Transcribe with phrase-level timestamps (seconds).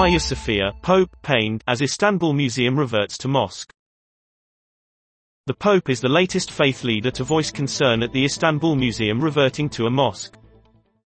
[0.00, 3.70] Hagia Sophia, Pope, pained, as Istanbul Museum reverts to mosque.
[5.44, 9.68] The Pope is the latest faith leader to voice concern at the Istanbul Museum reverting
[9.68, 10.39] to a mosque.